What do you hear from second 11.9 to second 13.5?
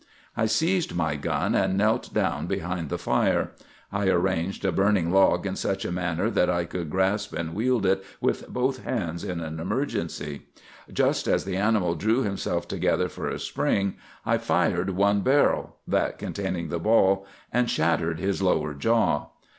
drew himself together for a